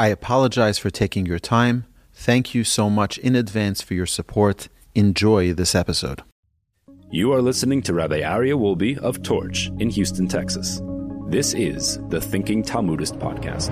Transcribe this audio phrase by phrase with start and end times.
[0.00, 1.84] I apologize for taking your time.
[2.14, 4.70] Thank you so much in advance for your support.
[4.94, 6.22] Enjoy this episode.
[7.10, 10.80] You are listening to Rabbi Aryeh Wolbe of Torch in Houston, Texas.
[11.26, 13.68] This is the Thinking Talmudist podcast.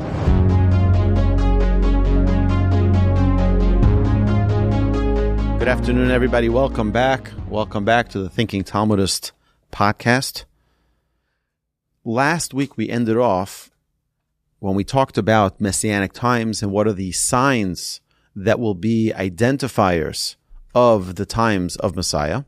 [5.59, 6.51] Good afternoon, everybody.
[6.51, 7.31] Welcome back.
[7.49, 9.33] Welcome back to the Thinking Talmudist
[9.73, 10.45] podcast.
[12.05, 13.71] Last week we ended off
[14.59, 18.01] when we talked about messianic times and what are the signs
[18.35, 20.37] that will be identifiers
[20.75, 22.45] of the times of Messiah.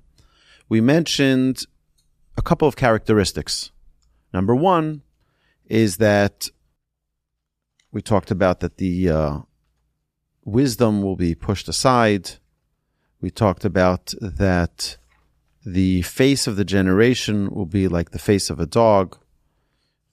[0.68, 1.64] We mentioned
[2.36, 3.70] a couple of characteristics.
[4.32, 5.02] Number one
[5.66, 6.48] is that
[7.90, 9.38] we talked about that the uh,
[10.44, 12.38] wisdom will be pushed aside
[13.20, 14.96] we talked about that
[15.64, 19.18] the face of the generation will be like the face of a dog.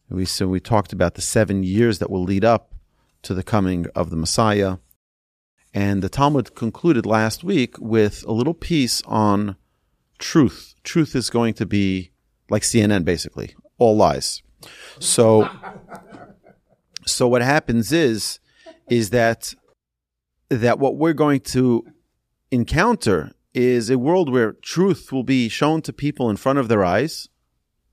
[0.10, 2.74] We so we talked about the seven years that will lead up
[3.24, 4.78] to the coming of the Messiah.
[5.74, 9.58] And the Talmud concluded last week with a little piece on
[10.18, 10.76] truth.
[10.84, 12.12] Truth is going to be
[12.50, 14.42] like CNN, basically, all lies.
[15.00, 15.50] So,
[17.06, 18.40] so what happens is,
[18.90, 19.54] is that
[20.50, 21.86] that what we're going to
[22.50, 26.86] encounter is a world where truth will be shown to people in front of their
[26.86, 27.28] eyes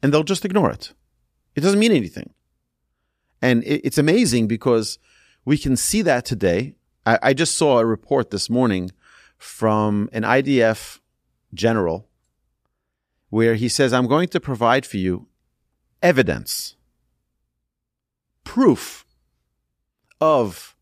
[0.02, 0.92] and they'll just ignore it.
[1.54, 2.32] It doesn't mean anything.
[3.40, 4.98] And it's amazing because
[5.44, 6.76] we can see that today.
[7.06, 8.90] I, just saw a report this morning
[9.36, 11.00] from an IDF
[11.52, 12.08] general
[13.28, 15.26] where he says, I'm going to provide for you
[16.02, 16.76] evidence,
[18.44, 19.04] proof
[20.20, 20.74] of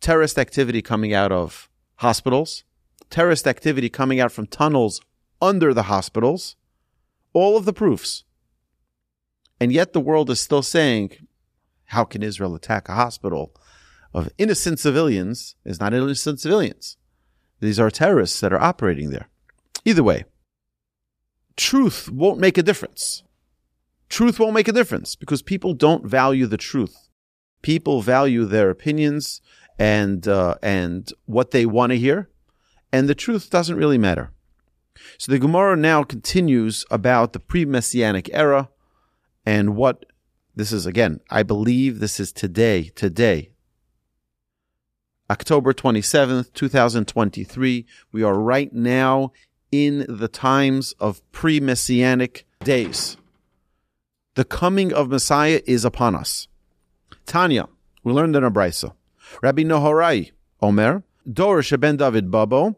[0.00, 2.64] terrorist activity coming out of hospitals,
[3.10, 5.00] terrorist activity coming out from tunnels
[5.40, 6.56] under the hospitals,
[7.32, 8.24] all of the proofs.
[9.60, 11.26] And yet the world is still saying,
[11.86, 13.54] how can Israel attack a hospital
[14.12, 15.56] of innocent civilians?
[15.64, 16.96] It's not innocent civilians.
[17.60, 19.28] These are terrorists that are operating there.
[19.84, 20.24] Either way,
[21.56, 23.22] truth won't make a difference.
[24.08, 27.08] Truth won't make a difference because people don't value the truth.
[27.62, 29.40] People value their opinions
[29.78, 32.30] and uh, and what they want to hear,
[32.92, 34.30] and the truth doesn't really matter.
[35.18, 38.68] So the Gemara now continues about the pre-messianic era
[39.46, 40.06] and what
[40.54, 41.20] this is again.
[41.30, 43.50] I believe this is today, today,
[45.30, 47.86] October 27th, 2023.
[48.12, 49.32] We are right now
[49.72, 53.16] in the times of pre-messianic days.
[54.34, 56.48] The coming of Messiah is upon us.
[57.26, 57.68] Tanya,
[58.02, 58.92] we learned in a brisa.
[59.42, 62.76] Rabbi Nehorai, Omer, Dor Sheben David Babo,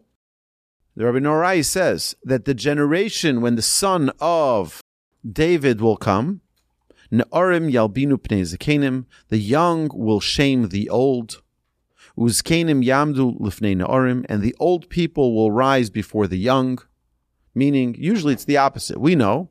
[0.94, 4.80] the Rabbi Nehorai says that the generation when the son of
[5.30, 6.40] David will come,
[7.10, 11.42] Ne'arim yalbinu pnei zekenim, the young will shame the old.
[12.18, 16.78] Uzkenim yamdu lifnei ne'arim, and the old people will rise before the young.
[17.54, 19.00] Meaning, usually it's the opposite.
[19.00, 19.50] We know,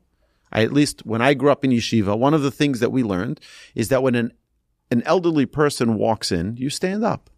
[0.52, 3.02] I, at least when I grew up in yeshiva, one of the things that we
[3.02, 3.40] learned
[3.74, 4.32] is that when an,
[4.90, 7.30] an elderly person walks in, you stand up.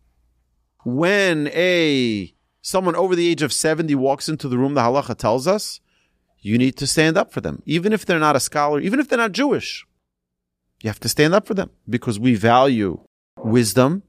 [0.84, 5.46] When a someone over the age of 70 walks into the room, the halacha tells
[5.46, 5.80] us,
[6.40, 7.62] you need to stand up for them.
[7.66, 9.86] Even if they're not a scholar, even if they're not Jewish,
[10.82, 13.00] you have to stand up for them because we value
[13.36, 14.02] wisdom.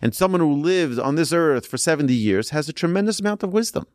[0.00, 3.52] And someone who lived on this earth for 70 years has a tremendous amount of
[3.52, 3.86] wisdom.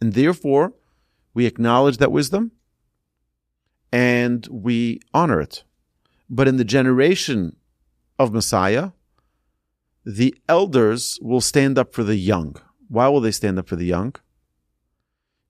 [0.00, 0.72] And therefore,
[1.34, 2.52] we acknowledge that wisdom
[3.92, 5.64] and we honor it.
[6.28, 7.56] But in the generation
[8.18, 8.90] of Messiah,
[10.04, 12.56] the elders will stand up for the young.
[12.88, 14.14] Why will they stand up for the young?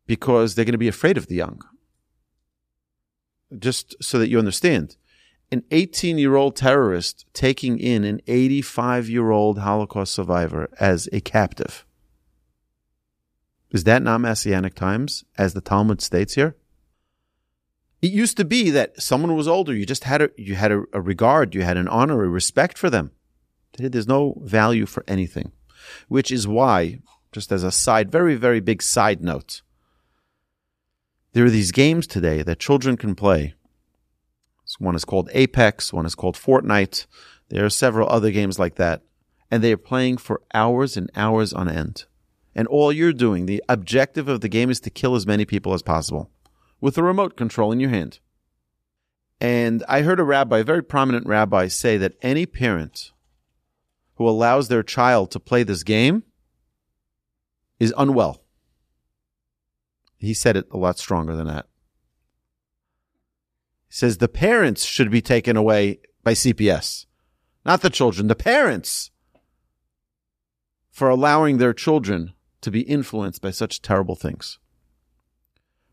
[0.06, 1.62] Because they're going to be afraid of the young.
[3.56, 4.96] Just so that you understand,
[5.52, 11.20] an 18 year old terrorist taking in an 85 year old Holocaust survivor as a
[11.20, 11.84] captive.
[13.70, 16.56] Is that not messianic times, as the Talmud states here?
[18.00, 20.82] It used to be that someone was older, you just had a you had a,
[20.92, 23.12] a regard, you had an honor, a respect for them.
[23.72, 25.52] Today, there's no value for anything,
[26.08, 26.98] which is why,
[27.30, 29.62] just as a side, very very big side note,
[31.32, 33.54] there are these games today that children can play.
[34.78, 37.06] One is called Apex, one is called Fortnite.
[37.48, 39.02] There are several other games like that,
[39.50, 42.04] and they are playing for hours and hours on end.
[42.54, 45.74] And all you're doing, the objective of the game is to kill as many people
[45.74, 46.30] as possible
[46.80, 48.18] with a remote control in your hand.
[49.40, 53.12] And I heard a rabbi, a very prominent rabbi, say that any parent
[54.16, 56.24] who allows their child to play this game
[57.80, 58.42] is unwell.
[60.16, 61.66] He said it a lot stronger than that.
[63.94, 67.04] Says the parents should be taken away by CPS,
[67.66, 69.10] not the children, the parents
[70.90, 74.58] for allowing their children to be influenced by such terrible things.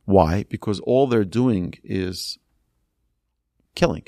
[0.05, 0.45] Why?
[0.47, 2.37] Because all they're doing is
[3.75, 4.05] killing,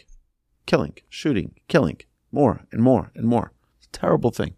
[0.65, 1.99] killing, shooting, killing,
[2.31, 3.51] more and more and more.
[3.77, 4.55] It's a terrible thing.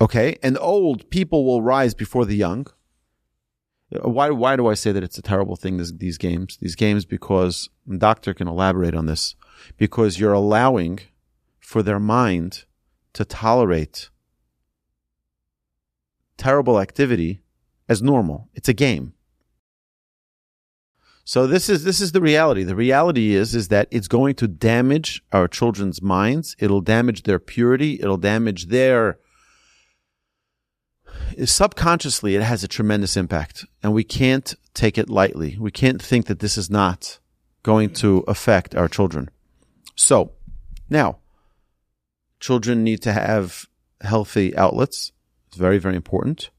[0.00, 2.66] Okay, and old people will rise before the young.
[3.90, 6.58] Why, why do I say that it's a terrible thing, this, these games?
[6.60, 9.36] These games, because, doctor can elaborate on this,
[9.76, 11.00] because you're allowing
[11.60, 12.64] for their mind
[13.12, 14.10] to tolerate
[16.36, 17.42] terrible activity
[17.88, 18.48] as normal.
[18.54, 19.14] It's a game.
[21.24, 22.62] So this is this is the reality.
[22.62, 26.54] The reality is is that it's going to damage our children's minds.
[26.60, 27.98] It'll damage their purity.
[28.00, 29.18] It'll damage their
[31.44, 32.36] subconsciously.
[32.36, 35.56] It has a tremendous impact, and we can't take it lightly.
[35.58, 37.18] We can't think that this is not
[37.62, 39.30] going to affect our children.
[39.94, 40.32] So
[40.88, 41.18] now,
[42.40, 43.66] children need to have
[44.00, 45.12] healthy outlets.
[45.48, 46.50] It's very very important.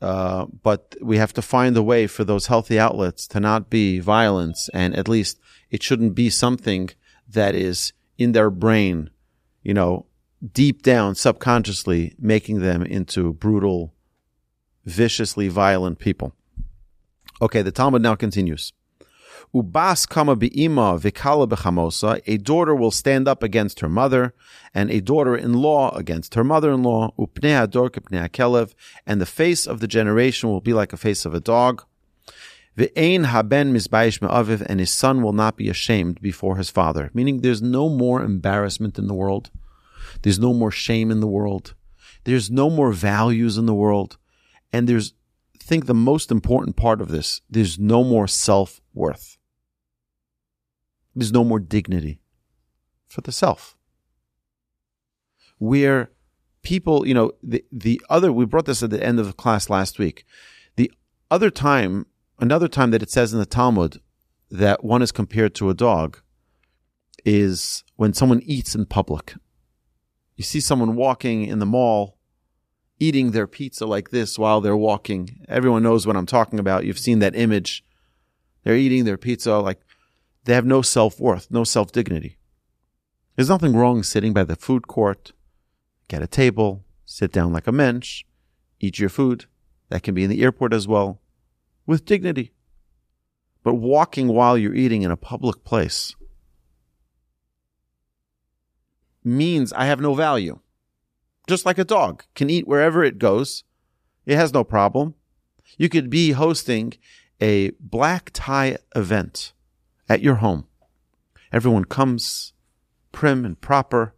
[0.00, 3.98] Uh, but we have to find a way for those healthy outlets to not be
[3.98, 5.40] violence, and at least
[5.70, 6.88] it shouldn't be something
[7.28, 9.10] that is in their brain,
[9.62, 10.06] you know,
[10.52, 13.94] deep down subconsciously making them into brutal,
[14.84, 16.34] viciously violent people.
[17.40, 18.72] Okay, the Talmud now continues.
[19.54, 24.34] Ubas kama be'ima vikala bechamosa, a daughter will stand up against her mother,
[24.74, 28.74] and a daughter-in-law against her mother-in-law, upnei ador kepnei kelev,
[29.06, 31.84] and the face of the generation will be like a face of a dog.
[32.76, 37.10] Ve'ein haben mizbayish me'aviv, and his son will not be ashamed before his father.
[37.14, 39.50] Meaning there's no more embarrassment in the world.
[40.22, 41.74] There's no more shame in the world.
[42.24, 44.18] There's no more values in the world.
[44.72, 45.14] And there's,
[45.54, 49.38] I think the most important part of this, there's no more self-worth.
[51.14, 52.20] There's no more dignity
[53.08, 53.76] for the self.
[55.58, 56.10] Where
[56.62, 59.70] people, you know, the, the other, we brought this at the end of the class
[59.70, 60.24] last week.
[60.76, 60.92] The
[61.30, 62.06] other time,
[62.38, 64.00] another time that it says in the Talmud
[64.50, 66.18] that one is compared to a dog
[67.24, 69.34] is when someone eats in public.
[70.38, 72.16] You see someone walking in the mall
[73.00, 75.44] eating their pizza like this while they're walking.
[75.48, 76.84] Everyone knows what I'm talking about.
[76.84, 77.84] You've seen that image.
[78.62, 79.80] They're eating their pizza like
[80.44, 82.38] they have no self worth, no self dignity.
[83.34, 85.32] There's nothing wrong sitting by the food court,
[86.06, 88.22] get a table, sit down like a mensch,
[88.78, 89.46] eat your food.
[89.88, 91.20] That can be in the airport as well,
[91.84, 92.52] with dignity.
[93.64, 96.14] But walking while you're eating in a public place
[99.28, 100.58] means I have no value.
[101.48, 103.64] Just like a dog can eat wherever it goes,
[104.26, 105.14] it has no problem.
[105.76, 106.94] You could be hosting
[107.40, 109.52] a black tie event
[110.08, 110.66] at your home.
[111.52, 112.52] Everyone comes
[113.12, 114.14] prim and proper,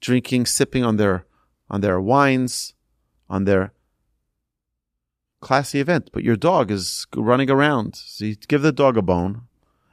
[0.00, 1.26] drinking, sipping on their,
[1.68, 2.74] on their wines,
[3.28, 3.72] on their
[5.40, 6.10] classy event.
[6.12, 7.96] But your dog is running around.
[7.96, 9.42] So you give the dog a bone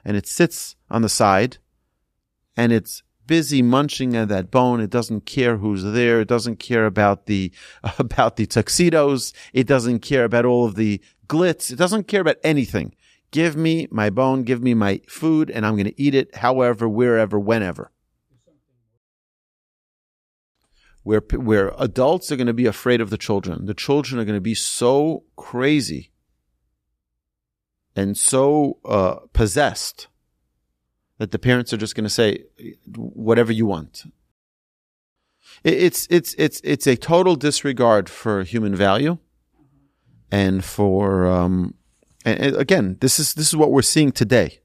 [0.04, 1.58] and it sits on the side
[2.56, 4.80] and it's busy munching at that bone.
[4.80, 6.22] It doesn't care who's there.
[6.22, 7.52] It doesn't care about the,
[8.00, 9.34] about the tuxedos.
[9.54, 11.72] It doesn't care about all of the glitz.
[11.72, 12.94] It doesn't care about anything.
[13.32, 16.88] Give me my bone, give me my food, and I'm going to eat it however,
[16.88, 17.92] wherever, whenever.
[21.04, 23.66] Where, where adults are going to be afraid of the children.
[23.66, 26.12] The children are going to be so crazy
[27.96, 30.08] and so uh, possessed
[31.18, 32.44] that the parents are just going to say
[32.96, 34.04] whatever you want.
[35.64, 39.18] It's it's it's it's a total disregard for human value
[40.32, 41.76] and for um,
[42.26, 44.60] and again, this is this is what we're seeing today.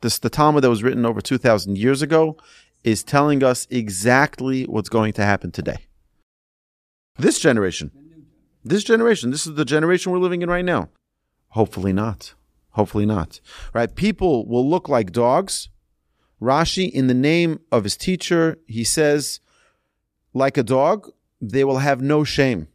[0.00, 2.36] This the Talmud that was written over two thousand years ago
[2.82, 5.86] is telling us exactly what's going to happen today.
[7.18, 7.90] This generation,
[8.64, 10.88] This generation, this is the generation we're living in right now.
[11.50, 12.34] Hopefully not.
[12.70, 13.40] Hopefully not.
[13.72, 13.94] Right?
[13.94, 15.68] People will look like dogs.
[16.40, 19.40] Rashi, in the name of his teacher, he says,
[20.34, 22.68] like a dog, they will have no shame.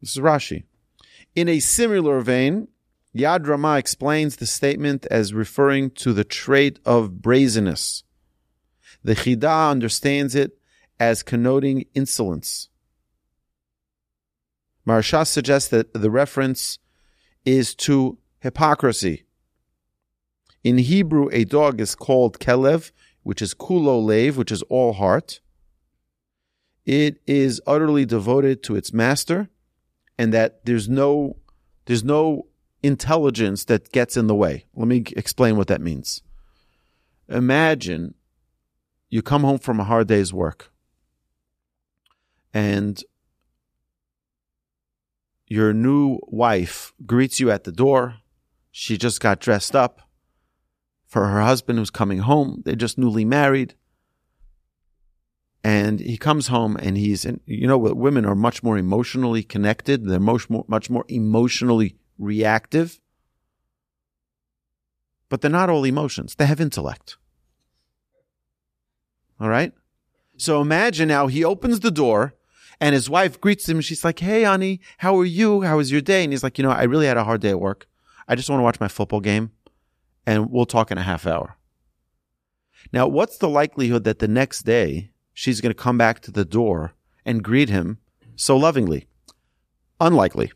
[0.00, 0.64] This is Rashi.
[1.34, 2.68] In a similar vein,
[3.16, 8.04] Yad Rama explains the statement as referring to the trait of brazenness.
[9.02, 10.58] The Chida understands it
[11.00, 12.68] as connoting insolence.
[14.86, 16.78] Maharsha suggests that the reference
[17.44, 19.24] is to hypocrisy.
[20.64, 22.90] In Hebrew, a dog is called kelev,
[23.22, 25.40] which is kulo lev, which is all heart.
[26.84, 29.48] It is utterly devoted to its master,
[30.16, 31.36] and that there's no
[31.86, 32.46] there's no
[32.82, 34.66] intelligence that gets in the way.
[34.74, 36.22] Let me explain what that means.
[37.28, 38.14] Imagine
[39.10, 40.70] you come home from a hard day's work
[42.52, 43.02] and
[45.46, 48.16] your new wife greets you at the door.
[48.70, 50.07] She just got dressed up
[51.08, 52.62] for her husband who's coming home.
[52.64, 53.74] They're just newly married.
[55.64, 60.06] And he comes home and he's, in, you know, women are much more emotionally connected.
[60.06, 63.00] They're much more, much more emotionally reactive.
[65.28, 66.34] But they're not all emotions.
[66.36, 67.16] They have intellect.
[69.40, 69.72] All right.
[70.36, 72.34] So imagine now he opens the door
[72.80, 73.80] and his wife greets him.
[73.80, 75.62] She's like, Hey, honey, how are you?
[75.62, 76.22] How was your day?
[76.22, 77.88] And he's like, You know, I really had a hard day at work.
[78.28, 79.52] I just want to watch my football game
[80.28, 81.56] and we'll talk in a half hour.
[82.92, 86.44] Now, what's the likelihood that the next day she's going to come back to the
[86.44, 86.92] door
[87.24, 87.96] and greet him
[88.36, 89.08] so lovingly?
[89.98, 90.52] Unlikely.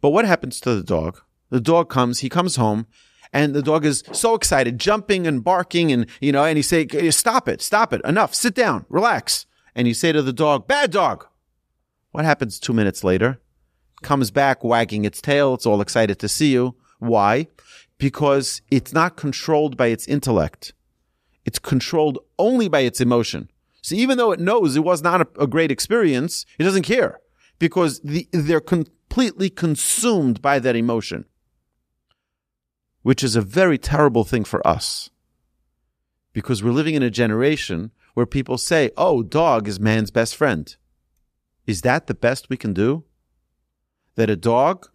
[0.00, 1.20] But what happens to the dog?
[1.50, 2.86] The dog comes, he comes home,
[3.30, 6.86] and the dog is so excited, jumping and barking, and you know, and he say,
[7.10, 9.44] "Stop it, stop it, enough, sit down, relax."
[9.74, 11.26] And you say to the dog, "Bad dog."
[12.12, 13.38] What happens two minutes later?
[14.02, 15.52] Comes back wagging its tail.
[15.54, 16.76] It's all excited to see you.
[17.00, 17.48] Why?
[18.00, 20.72] Because it's not controlled by its intellect.
[21.44, 23.50] It's controlled only by its emotion.
[23.82, 27.20] So even though it knows it was not a, a great experience, it doesn't care
[27.58, 31.24] because the, they're completely consumed by that emotion
[33.02, 35.10] which is a very terrible thing for us.
[36.32, 40.76] Because we're living in a generation where people say, oh, dog is man's best friend.
[41.66, 43.04] Is that the best we can do?
[44.16, 44.88] That a dog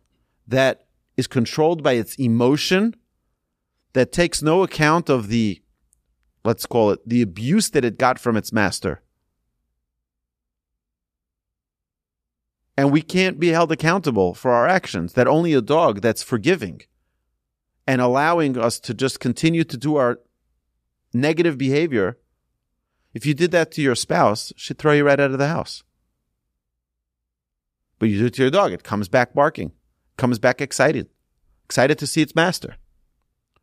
[0.48, 0.85] that
[1.18, 2.96] is controlled by its emotion,
[3.94, 5.62] that takes no account of the,
[6.44, 9.02] let's call it, the abuse that it got from its master.
[12.78, 16.82] And we can't be held accountable for our actions, that only a dog that's forgiving
[17.88, 20.20] and allowing us to just continue to do our
[21.14, 22.18] negative behavior,
[23.14, 25.84] if you did that to your spouse, she'd throw you right out of the house.
[27.98, 29.72] But you do it to your dog, it comes back barking,
[30.18, 31.10] comes back excited,
[31.66, 32.76] excited to see its master.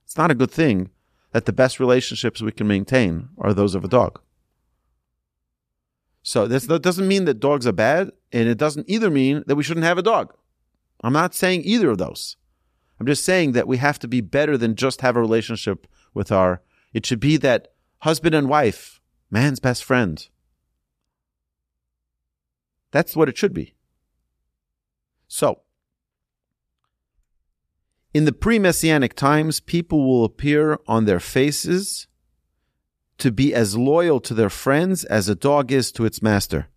[0.05, 0.91] It's not a good thing
[1.33, 4.21] that the best relationships we can maintain are those of a dog.
[6.23, 9.63] So this doesn't mean that dogs are bad, and it doesn't either mean that we
[9.63, 10.35] shouldn't have a dog.
[11.03, 12.37] I'm not saying either of those.
[13.01, 16.31] I'm just saying that we have to be better than just have a relationship with
[16.31, 20.29] our, it should be that husband and wife, man's best friend.
[22.93, 23.75] That's what it should be.
[25.27, 25.62] So,
[28.15, 32.07] in the pre messianic times, people will appear on their faces
[33.19, 36.69] to be as loyal to their friends as a dog is to its master.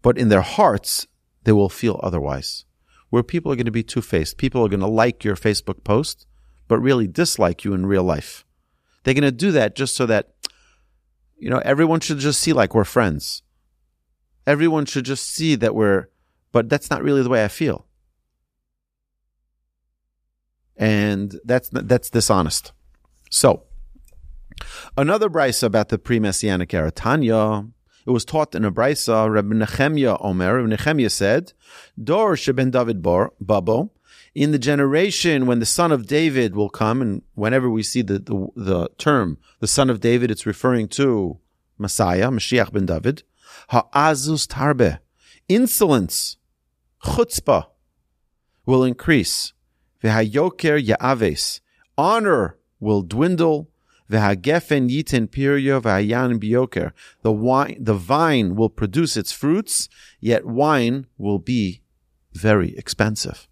[0.00, 1.06] But in their hearts,
[1.44, 2.64] they will feel otherwise
[3.10, 4.38] where people are going to be two faced.
[4.38, 6.26] People are going to like your Facebook post,
[6.66, 8.46] but really dislike you in real life.
[9.02, 10.32] They're going to do that just so that,
[11.36, 13.42] you know, everyone should just see like we're friends.
[14.46, 16.06] Everyone should just see that we're,
[16.52, 17.86] but that's not really the way I feel.
[20.82, 22.72] And that's, that's dishonest.
[23.30, 23.62] So,
[24.96, 27.68] another brisa about the pre-messianic era, Tanya,
[28.04, 29.32] it was taught in a brisa.
[29.32, 30.56] Rabbi Nehemiah Omer.
[30.56, 31.52] Rabbi Nehemiah said,
[32.02, 33.92] "Dor sheben David bar babo."
[34.34, 38.18] In the generation when the son of David will come, and whenever we see the,
[38.18, 41.38] the, the term the son of David, it's referring to
[41.78, 43.22] Messiah, Mashiach ben David.
[43.68, 44.98] Ha'azus tarbe,
[45.48, 46.38] insolence,
[47.04, 47.66] chutzpah,
[48.66, 49.52] will increase.
[50.02, 51.60] V'hayoker ya'aves,
[51.96, 53.68] honor will dwindle.
[54.10, 56.92] V'hagefen yitin piryo v'hayan.
[57.22, 59.88] The wine, the vine will produce its fruits,
[60.20, 61.82] yet wine will be
[62.32, 63.48] very expensive.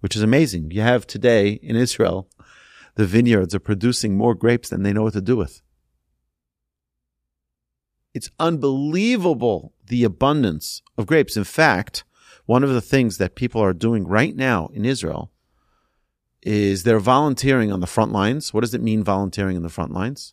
[0.00, 0.70] Which is amazing.
[0.70, 2.28] You have today in Israel,
[2.94, 5.62] the vineyards are producing more grapes than they know what to do with.
[8.14, 11.36] It's unbelievable the abundance of grapes.
[11.36, 12.04] In fact,
[12.46, 15.30] one of the things that people are doing right now in Israel
[16.48, 18.54] is they're volunteering on the front lines.
[18.54, 20.32] What does it mean volunteering in the front lines?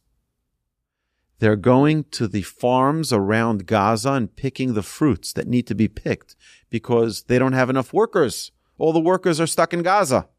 [1.40, 5.90] They're going to the farms around Gaza and picking the fruits that need to be
[5.90, 6.38] picked
[6.70, 8.54] because they don't have enough workers.
[8.78, 10.30] All the workers are stuck in Gaza.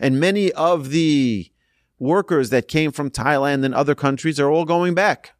[0.00, 1.52] And many of the
[2.00, 5.34] workers that came from Thailand and other countries are all going back.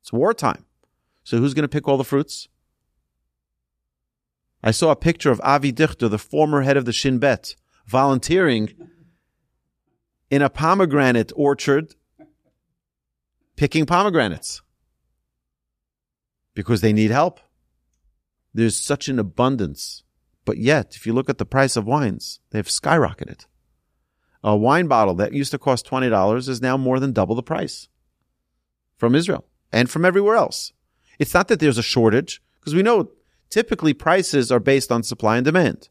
[0.00, 0.64] It's wartime.
[1.22, 2.48] So who's going to pick all the fruits?
[4.66, 7.54] I saw a picture of Avi Dichter, the former head of the Shin Bet,
[7.86, 8.74] volunteering
[10.28, 11.94] in a pomegranate orchard
[13.54, 14.62] picking pomegranates
[16.54, 17.38] because they need help.
[18.54, 20.02] There's such an abundance.
[20.44, 23.46] But yet, if you look at the price of wines, they've skyrocketed.
[24.42, 27.86] A wine bottle that used to cost $20 is now more than double the price
[28.96, 30.72] from Israel and from everywhere else.
[31.20, 33.10] It's not that there's a shortage because we know
[33.50, 35.88] typically prices are based on supply and demand.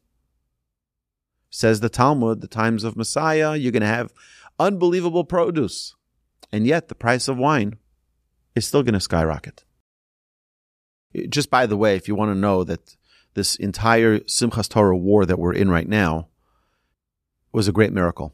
[1.50, 4.14] Says the Talmud, the times of Messiah, you're going to have
[4.60, 5.96] unbelievable produce.
[6.52, 7.78] And yet the price of wine
[8.56, 9.64] is still going to skyrocket.
[11.30, 12.98] Just by the way, if you want to know that
[13.36, 16.28] this entire Simchas Torah war that we're in right now
[17.52, 18.34] was a great miracle.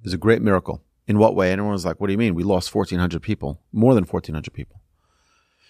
[0.00, 0.82] It was a great miracle.
[1.06, 1.52] In what way?
[1.52, 2.34] And everyone was like, what do you mean?
[2.34, 4.80] We lost 1,400 people, more than 1,400 people.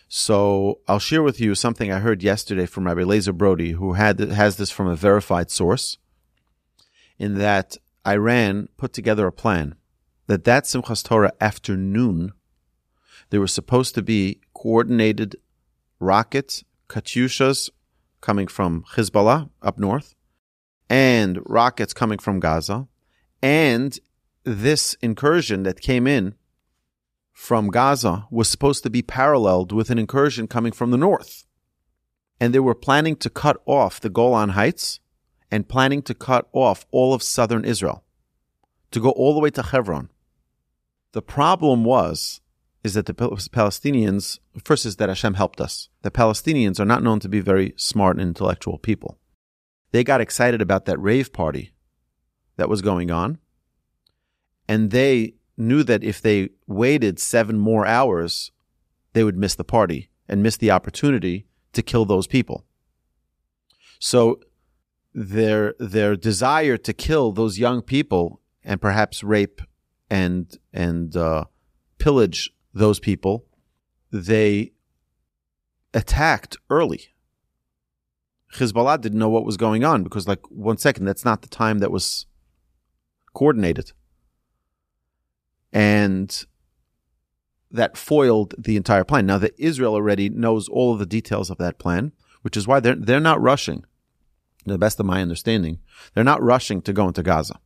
[0.09, 4.19] So I'll share with you something I heard yesterday from Rabbi Lazer Brody, who had
[4.21, 5.99] has this from a verified source,
[7.19, 9.75] in that Iran put together a plan
[10.27, 12.33] that that Simchas Torah afternoon,
[13.31, 15.37] there was supposed to be coordinated
[16.01, 17.71] rockets, Katyushas
[18.21, 20.15] coming from Hezbollah up north,
[20.89, 22.89] and rockets coming from Gaza,
[23.43, 23.99] and
[24.45, 26.35] this incursion that came in
[27.35, 31.45] from Gaza was supposed to be paralleled with an incursion coming from the north.
[32.41, 35.01] And they were planning to cut off the Golan Heights
[35.51, 38.05] and planning to cut off all of southern Israel,
[38.93, 40.11] to go all the way to Hebron.
[41.13, 42.41] The problem was,
[42.83, 45.89] is that the Palestinians, first is that Hashem helped us.
[46.03, 49.19] The Palestinians are not known to be very smart and intellectual people.
[49.91, 51.73] They got excited about that rave party
[52.57, 53.39] that was going on.
[54.69, 58.51] And they knew that if they waited seven more hours,
[59.13, 62.65] they would miss the party and miss the opportunity to kill those people.
[63.99, 64.41] So
[65.13, 69.61] their their desire to kill those young people and perhaps rape
[70.11, 71.45] and and uh,
[71.99, 73.47] pillage those people,
[74.11, 74.73] they
[75.93, 77.15] attacked early.
[78.55, 81.79] Hezbollah didn't know what was going on because, like, one second, that's not the time
[81.79, 82.27] that was
[83.33, 83.93] coordinated
[85.75, 86.47] and
[87.73, 89.27] that foiled the entire plan.
[89.27, 92.81] Now that Israel already knows all of the details of that plan, which is why
[92.81, 93.85] they're they're not rushing.
[94.67, 95.81] To the best of my understanding,
[96.15, 97.61] they're not rushing to go into Gaza.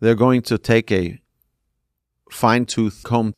[0.00, 1.20] They're going to take a
[2.28, 3.36] fine tooth comb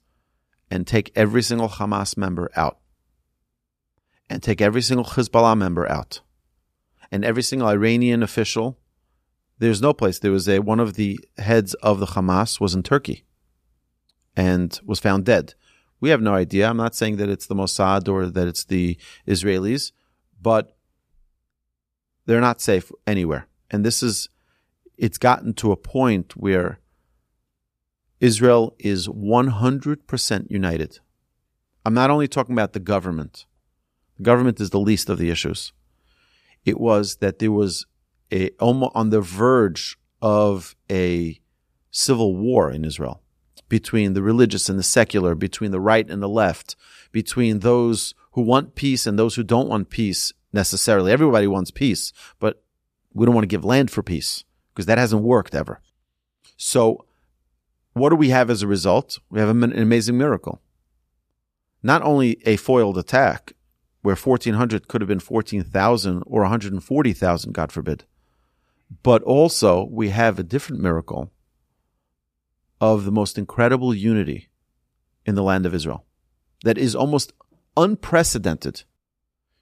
[0.70, 2.78] and take every single Hamas member out,
[4.30, 6.22] and take every single Hezbollah member out,
[7.12, 8.78] and every single Iranian official
[9.58, 10.18] there's no place.
[10.18, 13.24] There was a one of the heads of the Hamas was in Turkey
[14.36, 15.54] and was found dead.
[16.00, 16.68] We have no idea.
[16.68, 19.92] I'm not saying that it's the Mossad or that it's the Israelis,
[20.40, 20.76] but
[22.26, 23.46] they're not safe anywhere.
[23.70, 24.28] And this is
[24.96, 26.78] it's gotten to a point where
[28.20, 30.98] Israel is 100% united.
[31.84, 33.46] I'm not only talking about the government.
[34.16, 35.72] The government is the least of the issues.
[36.64, 37.86] It was that there was
[38.32, 41.40] a, on the verge of a
[41.90, 43.20] civil war in Israel
[43.68, 46.76] between the religious and the secular, between the right and the left,
[47.12, 51.12] between those who want peace and those who don't want peace necessarily.
[51.12, 52.62] Everybody wants peace, but
[53.12, 55.80] we don't want to give land for peace because that hasn't worked ever.
[56.56, 57.04] So,
[57.92, 59.18] what do we have as a result?
[59.30, 60.60] We have an amazing miracle.
[61.82, 63.52] Not only a foiled attack,
[64.02, 68.04] where 1400 could have been 14,000 or 140,000, God forbid,
[69.02, 71.30] but also, we have a different miracle
[72.80, 74.48] of the most incredible unity
[75.24, 76.04] in the land of Israel
[76.64, 77.32] that is almost
[77.76, 78.84] unprecedented,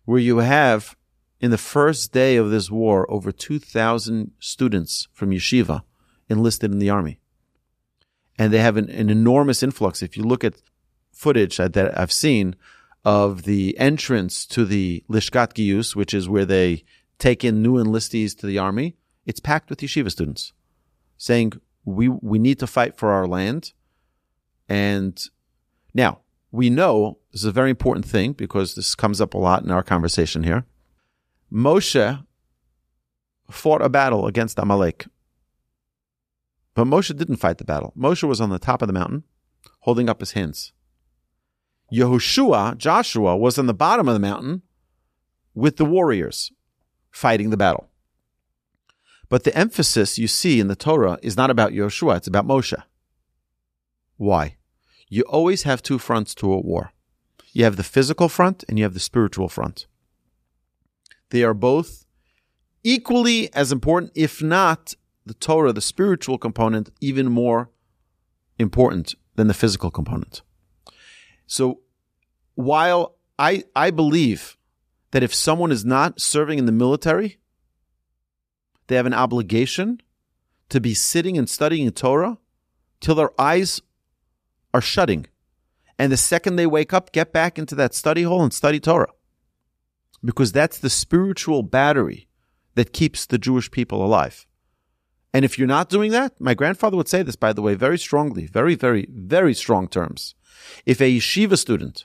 [0.04, 0.96] where you have
[1.40, 5.82] in the first day of this war over 2,000 students from yeshiva
[6.28, 7.18] enlisted in the army.
[8.38, 10.02] And they have an, an enormous influx.
[10.02, 10.62] If you look at
[11.12, 12.56] footage that I've seen
[13.04, 16.84] of the entrance to the Lishkat Giyus, which is where they
[17.18, 20.52] take in new enlistees to the army, it's packed with yeshiva students
[21.16, 21.52] saying
[21.84, 23.72] we we need to fight for our land.
[24.68, 25.20] And
[25.94, 29.62] now we know This is a very important thing because this comes up a lot
[29.62, 30.66] in our conversation here.
[31.50, 32.24] Moshe
[33.50, 35.06] fought a battle against Amalek.
[36.74, 37.92] But Moshe didn't fight the battle.
[37.96, 39.24] Moshe was on the top of the mountain,
[39.80, 40.72] holding up his hands.
[41.92, 44.62] Yehoshua, Joshua, was on the bottom of the mountain
[45.54, 46.50] with the warriors
[47.10, 47.90] fighting the battle.
[49.32, 52.76] But the emphasis you see in the Torah is not about Yehoshua, it's about Moshe.
[54.18, 54.56] Why?
[55.08, 56.92] You always have two fronts to a war.
[57.54, 59.86] You have the physical front and you have the spiritual front.
[61.30, 62.04] They are both
[62.84, 64.92] equally as important, if not
[65.24, 67.70] the Torah, the spiritual component, even more
[68.58, 70.42] important than the physical component.
[71.46, 71.80] So
[72.54, 74.58] while I, I believe
[75.12, 77.38] that if someone is not serving in the military,
[78.92, 80.02] they have an obligation
[80.68, 82.36] to be sitting and studying Torah
[83.00, 83.80] till their eyes
[84.74, 85.26] are shutting.
[85.98, 89.12] And the second they wake up, get back into that study hall and study Torah.
[90.22, 92.28] Because that's the spiritual battery
[92.74, 94.46] that keeps the Jewish people alive.
[95.32, 97.98] And if you're not doing that, my grandfather would say this, by the way, very
[97.98, 100.34] strongly, very, very, very strong terms.
[100.84, 102.04] If a yeshiva student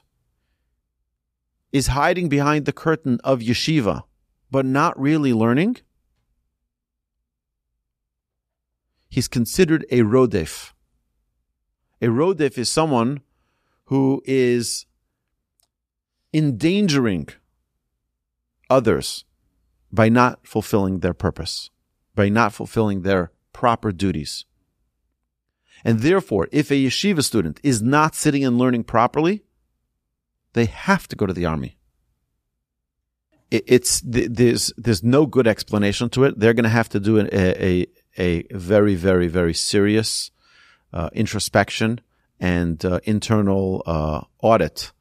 [1.74, 4.04] is hiding behind the curtain of yeshiva,
[4.50, 5.78] but not really learning,
[9.10, 10.74] he's considered a rodef.
[12.02, 13.22] A rodef is someone
[13.86, 14.86] who is
[16.34, 17.28] endangering
[18.70, 19.26] others
[19.92, 21.70] by not fulfilling their purpose,
[22.14, 24.46] by not fulfilling their proper duties.
[25.84, 29.44] And therefore, if a yeshiva student is not sitting and learning properly,
[30.54, 31.78] they have to go to the army.
[33.50, 36.38] It's there's there's no good explanation to it.
[36.38, 37.88] They're going to have to do a a,
[38.18, 40.32] a very very very serious
[40.94, 42.02] uh, introspection
[42.40, 44.92] and uh, internal uh, audit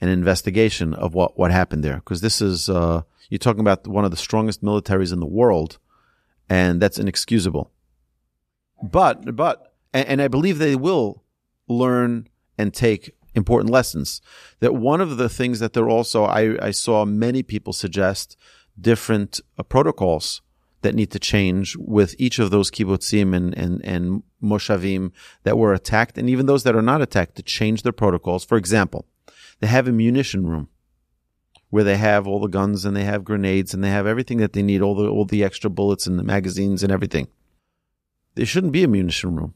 [0.00, 4.04] and investigation of what what happened there because this is uh, you're talking about one
[4.04, 5.78] of the strongest militaries in the world,
[6.48, 7.70] and that's inexcusable.
[8.82, 11.24] But but and, and I believe they will
[11.68, 14.20] learn and take important lessons.
[14.60, 18.36] That one of the things that they're also, I, I saw many people suggest
[18.80, 20.42] different uh, protocols
[20.84, 25.10] that need to change with each of those kibbutzim and, and, and moshavim
[25.42, 28.44] that were attacked, and even those that are not attacked, to change their protocols.
[28.44, 29.06] For example,
[29.58, 30.68] they have a munition room
[31.70, 34.52] where they have all the guns and they have grenades and they have everything that
[34.52, 37.26] they need, all the all the extra bullets and the magazines and everything.
[38.36, 39.54] There shouldn't be a munition room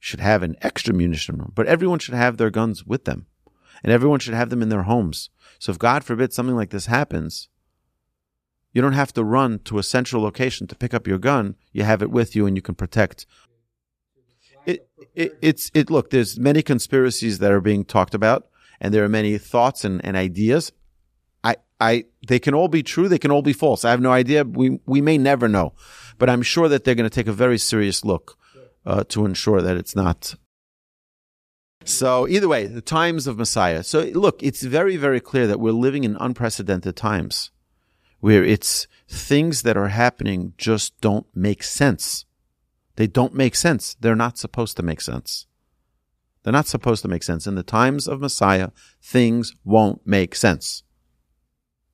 [0.00, 3.26] should have an extra munition room, but everyone should have their guns with them
[3.84, 5.28] and everyone should have them in their homes.
[5.58, 7.49] So if God forbid something like this happens,
[8.72, 11.56] you don't have to run to a central location to pick up your gun.
[11.72, 13.26] You have it with you and you can protect.
[14.66, 18.48] It, it, it's, it, look, there's many conspiracies that are being talked about
[18.80, 20.72] and there are many thoughts and, and ideas.
[21.42, 23.08] I, I, they can all be true.
[23.08, 23.84] They can all be false.
[23.84, 24.44] I have no idea.
[24.44, 25.74] We, we may never know,
[26.18, 28.38] but I'm sure that they're going to take a very serious look
[28.86, 30.34] uh, to ensure that it's not.
[31.84, 33.82] So either way, the times of Messiah.
[33.82, 37.50] So look, it's very, very clear that we're living in unprecedented times
[38.20, 42.24] where it's things that are happening just don't make sense.
[42.96, 43.96] They don't make sense.
[44.00, 45.46] They're not supposed to make sense.
[46.42, 47.46] They're not supposed to make sense.
[47.46, 48.70] In the times of Messiah,
[49.02, 50.82] things won't make sense.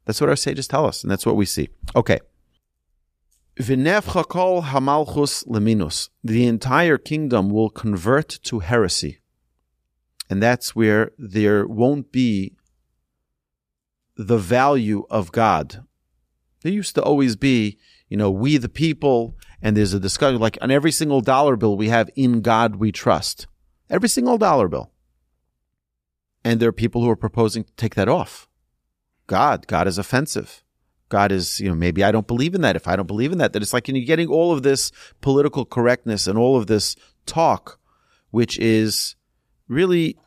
[0.05, 1.69] That's what our sages tell us, and that's what we see.
[1.95, 2.21] Okay.
[3.57, 3.73] The
[6.47, 9.19] entire kingdom will convert to heresy.
[10.29, 12.57] And that's where there won't be
[14.17, 15.85] the value of God.
[16.67, 20.59] There used to always be, you know, we the people, and there's a discussion like
[20.61, 23.47] on every single dollar bill we have, in God we trust.
[23.89, 24.91] Every single dollar bill.
[26.43, 28.49] And there are people who are proposing to take that off.
[29.29, 30.65] God, God is offensive.
[31.09, 32.75] God is, you know, maybe I don't believe in that.
[32.75, 34.91] If I don't believe in that, that it's like, you know, getting all of this
[35.21, 37.79] political correctness and all of this talk,
[38.33, 39.15] which is
[39.69, 40.19] really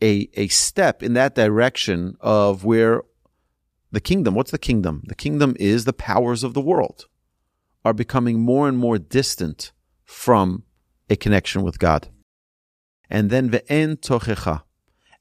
[0.00, 3.02] a, a step in that direction of where
[3.94, 5.02] the kingdom, what's the kingdom?
[5.06, 7.06] The kingdom is the powers of the world
[7.84, 9.72] are becoming more and more distant
[10.04, 10.64] from
[11.10, 12.08] a connection with God.
[13.10, 14.62] And then ve'en tochecha,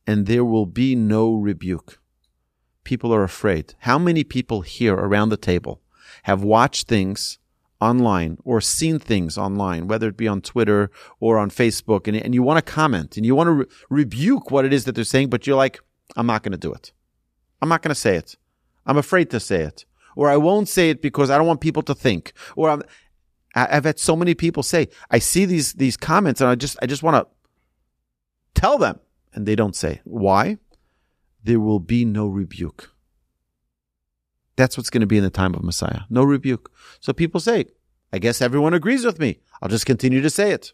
[0.08, 2.00] and there will be no rebuke
[2.84, 3.76] people are afraid.
[3.80, 5.82] How many people here around the table
[6.24, 7.40] have watched things
[7.80, 12.34] online or seen things online, whether it be on Twitter or on Facebook, and, and
[12.34, 15.04] you want to comment and you want to re- rebuke what it is that they're
[15.04, 15.80] saying, but you're like,
[16.16, 16.92] I'm not going to do it.
[17.62, 18.36] I'm not going to say it.
[18.86, 19.86] I'm afraid to say it.
[20.16, 22.34] Or I won't say it because I don't want people to think.
[22.56, 22.84] Or I'm,
[23.56, 26.86] I've had so many people say, I see these, these comments and I just, I
[26.86, 29.00] just want to tell them.
[29.34, 30.02] And they don't say.
[30.04, 30.60] Why?
[31.44, 32.92] there will be no rebuke.
[34.56, 36.02] That's what's going to be in the time of Messiah.
[36.10, 36.72] No rebuke.
[37.00, 37.66] So people say,
[38.12, 39.40] I guess everyone agrees with me.
[39.62, 40.74] I'll just continue to say it.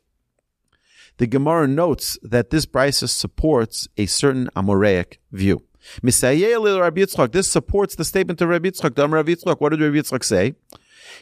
[1.18, 5.64] The Gemara notes that this brisa supports a certain Amoraic view.
[6.02, 9.12] This supports the statement of Rabbi Yitzchak.
[9.12, 9.60] Rabbi Yitzchak.
[9.60, 10.56] What did Rabbi Yitzchak say?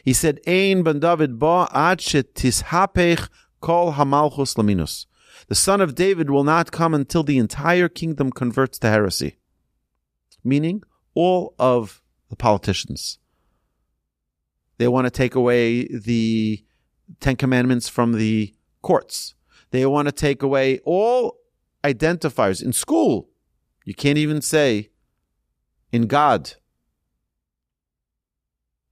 [0.04, 2.00] He said, "Ein ben David ba ad
[3.60, 5.06] kol hamalchus laminus."
[5.46, 9.38] The son of David will not come until the entire kingdom converts to heresy.
[10.44, 10.82] Meaning,
[11.14, 13.18] all of the politicians.
[14.78, 16.64] They want to take away the
[17.20, 19.34] Ten Commandments from the courts.
[19.70, 21.38] They want to take away all
[21.82, 23.28] identifiers in school.
[23.88, 24.90] You can't even say
[25.92, 26.52] in God.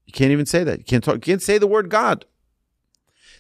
[0.06, 0.78] You can't even say that.
[0.78, 2.24] You can't talk, you can't say the word God.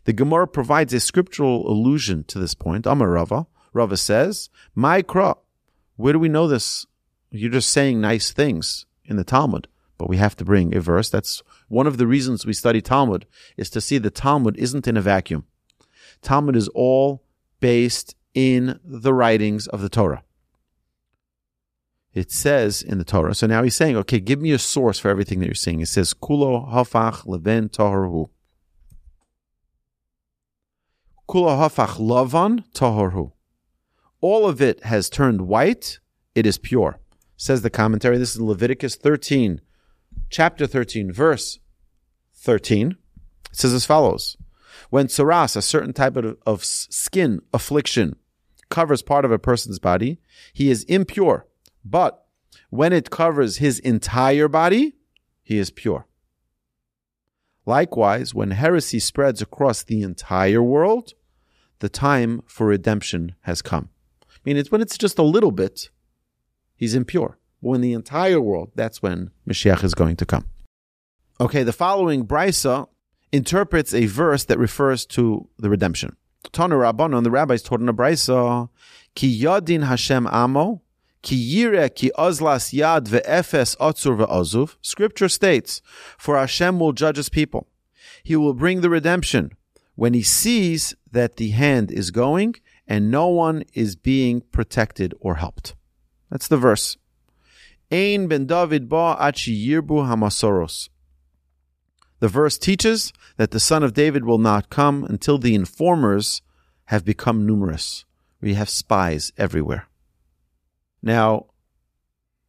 [0.04, 2.84] The Gemara provides a scriptural allusion to this point.
[2.84, 3.46] Amar Rava.
[3.72, 5.38] Rava says, My kra.
[5.96, 6.84] Where do we know this?
[7.30, 9.66] You're just saying nice things in the Talmud,
[9.96, 11.08] but we have to bring a verse.
[11.08, 13.24] That's one of the reasons we study Talmud
[13.56, 15.46] is to see the Talmud isn't in a vacuum.
[16.20, 17.24] Talmud is all
[17.60, 20.22] based in the writings of the Torah.
[22.16, 23.34] It says in the Torah.
[23.34, 25.80] So now he's saying, okay, give me a source for everything that you're saying.
[25.80, 28.30] It says, Kulo hafach leven toharhu.
[31.28, 33.32] Kulo hafach lavan toharhu.
[34.22, 35.98] All of it has turned white.
[36.34, 37.00] It is pure.
[37.36, 38.16] Says the commentary.
[38.16, 39.60] This is Leviticus 13,
[40.30, 41.58] chapter 13, verse
[42.34, 42.92] 13.
[42.92, 42.96] It
[43.52, 44.38] says as follows.
[44.88, 48.16] When saras, a certain type of, of skin affliction,
[48.70, 50.18] covers part of a person's body,
[50.54, 51.46] he is impure.
[51.88, 52.26] But
[52.70, 54.96] when it covers his entire body,
[55.42, 56.06] he is pure.
[57.64, 61.14] Likewise, when heresy spreads across the entire world,
[61.78, 63.90] the time for redemption has come.
[64.22, 65.90] I mean, it's when it's just a little bit,
[66.76, 67.38] he's impure.
[67.62, 70.46] But when the entire world, that's when Mashiach is going to come.
[71.40, 72.88] Okay, the following brisa
[73.30, 76.16] interprets a verse that refers to the redemption.
[76.52, 78.68] Rabbanon, the rabbis taught in a brisa,
[79.14, 80.82] Ki yadin Hashem amo,
[81.26, 84.76] ki yire ki ozlas yad ve'efes otzur ve'ozuv.
[84.80, 85.82] Scripture states,
[86.16, 87.66] for Hashem will judge his people.
[88.22, 89.50] He will bring the redemption
[89.96, 92.54] when he sees that the hand is going
[92.86, 95.74] and no one is being protected or helped.
[96.30, 96.96] That's the verse.
[97.90, 100.88] Ein ben David ba achi yirbu hamasoros.
[102.20, 106.40] The verse teaches that the son of David will not come until the informers
[106.86, 108.04] have become numerous.
[108.40, 109.88] We have spies everywhere.
[111.06, 111.46] Now,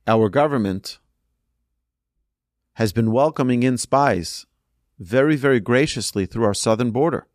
[0.07, 0.97] our government
[2.73, 4.47] has been welcoming in spies
[4.97, 7.27] very, very graciously through our southern border,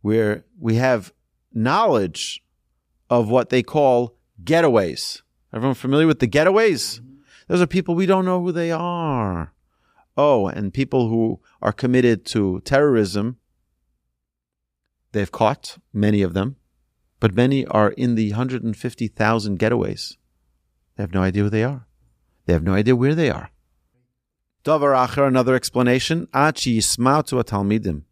[0.00, 1.12] where we have
[1.54, 2.42] knowledge
[3.08, 5.22] of what they call getaways.
[5.54, 6.98] Everyone familiar with the getaways?
[6.98, 7.20] Mm-hmm.
[7.46, 9.54] Those are people we don't know who they are.
[10.16, 13.36] Oh, and people who are committed to terrorism,
[15.12, 16.56] they've caught many of them,
[17.20, 20.16] but many are in the 150,000 getaways.
[20.96, 21.86] They have no idea who they are.
[22.46, 23.50] They have no idea where they are.
[24.64, 28.02] Davar Acher, another explanation, Achi Yismatu Talmidim,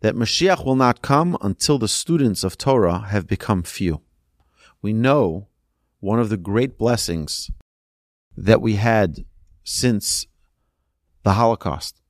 [0.00, 4.00] that Mashiach will not come until the students of Torah have become few.
[4.82, 5.48] We know
[6.00, 7.50] one of the great blessings
[8.36, 9.24] that we had
[9.64, 10.26] since
[11.22, 12.00] the Holocaust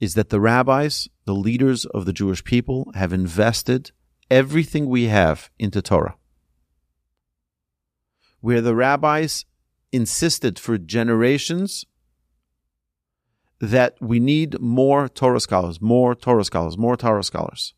[0.00, 3.90] is that the rabbis, the leaders of the Jewish people, have invested
[4.30, 6.16] everything we have into Torah.
[8.40, 9.44] Where the rabbis
[9.92, 11.84] insisted for generations
[13.60, 17.74] that we need more Torah scholars, more Torah scholars, more Torah scholars.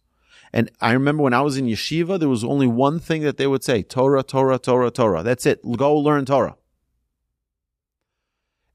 [0.52, 3.46] And I remember when I was in yeshiva, there was only one thing that they
[3.46, 5.22] would say Torah, Torah, Torah, Torah.
[5.22, 5.60] That's it.
[5.76, 6.56] Go learn Torah.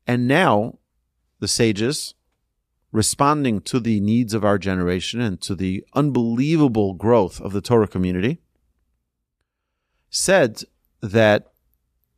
[0.05, 0.77] And now
[1.39, 2.13] the sages,
[2.91, 7.87] responding to the needs of our generation and to the unbelievable growth of the Torah
[7.87, 8.39] community,
[10.09, 10.61] said
[11.01, 11.53] that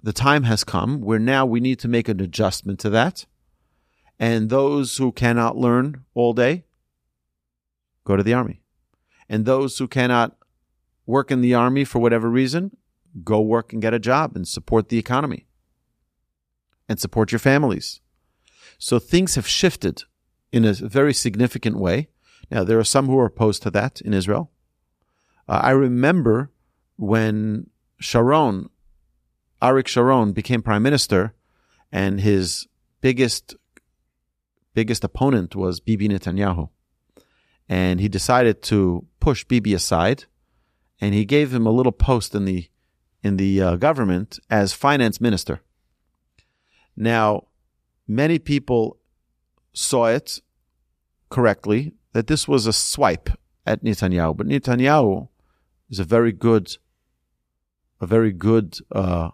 [0.02, 3.26] the time has come where now we need to make an adjustment to that.
[4.20, 6.66] And those who cannot learn all day,
[8.04, 8.62] go to the army.
[9.30, 10.36] And those who cannot
[11.06, 12.76] work in the army for whatever reason,
[13.24, 15.46] go work and get a job and support the economy
[16.90, 18.02] and support your families
[18.78, 20.04] so things have shifted
[20.54, 22.08] in a very significant way.
[22.52, 24.52] Now, there are some who are opposed to that in Israel.
[25.50, 26.52] Uh, I remember
[26.96, 28.70] when Sharon,
[29.62, 31.34] Arik Sharon, became prime minister,
[31.92, 32.68] and his
[33.02, 33.56] biggest
[34.76, 36.70] biggest opponent was Bibi Netanyahu,
[37.68, 40.26] and he decided to push Bibi aside,
[41.02, 42.70] and he gave him a little post in the
[43.24, 45.62] in the uh, government as finance minister.
[46.96, 47.48] Now,
[48.08, 48.98] many people
[49.74, 50.42] saw it
[51.34, 53.30] correctly that this was a swipe
[53.66, 55.28] at Netanyahu, but Netanyahu
[55.90, 56.78] is a very good,
[58.00, 58.78] a very good.
[58.92, 59.32] Uh,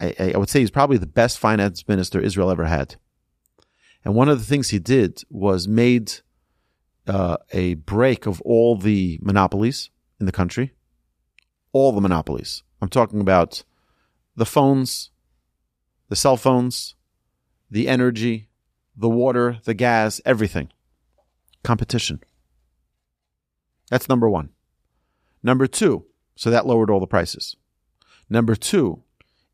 [0.00, 2.96] I, I would say he's probably the best finance minister Israel ever had.
[4.04, 6.12] And one of the things he did was made
[7.06, 10.74] uh, a break of all the monopolies in the country,
[11.72, 12.62] all the monopolies.
[12.80, 13.64] I'm talking about
[14.36, 15.10] the phones,
[16.08, 16.94] the cell phones,
[17.70, 18.47] the energy,
[18.98, 20.70] the water, the gas, everything.
[21.62, 22.20] Competition.
[23.90, 24.50] That's number one.
[25.42, 27.56] Number two, so that lowered all the prices.
[28.28, 29.02] Number two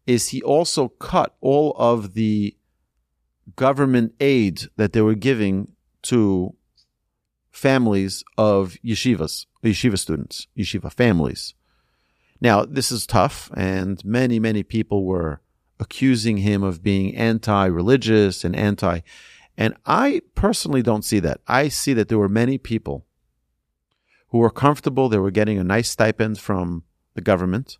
[0.06, 2.56] is he also cut all of the
[3.56, 6.54] government aid that they were giving to
[7.52, 11.54] families of yeshivas, yeshiva students, yeshiva families.
[12.40, 15.40] Now, this is tough, and many, many people were
[15.78, 19.00] accusing him of being anti religious and anti.
[19.56, 21.40] And I personally don't see that.
[21.46, 23.06] I see that there were many people
[24.28, 26.82] who were comfortable, they were getting a nice stipend from
[27.14, 27.78] the government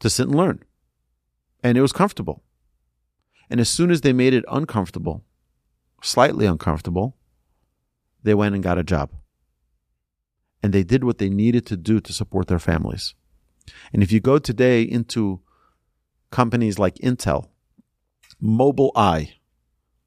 [0.00, 0.64] to sit and learn.
[1.62, 2.42] And it was comfortable.
[3.50, 5.24] And as soon as they made it uncomfortable,
[6.02, 7.16] slightly uncomfortable,
[8.22, 9.10] they went and got a job.
[10.62, 13.14] And they did what they needed to do to support their families.
[13.92, 15.40] And if you go today into
[16.30, 17.48] companies like Intel,
[18.42, 19.32] Mobileye,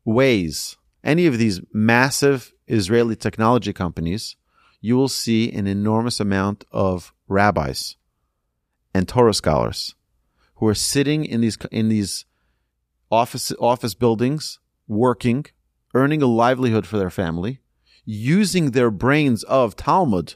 [0.06, 4.36] Waze, any of these massive Israeli technology companies,
[4.82, 7.96] you will see an enormous amount of rabbis
[8.94, 9.96] and Torah scholars
[10.56, 12.26] who are sitting in these in these
[13.12, 15.46] office office buildings, working,
[15.94, 17.62] earning a livelihood for their family,
[18.06, 20.36] using their brains of Talmud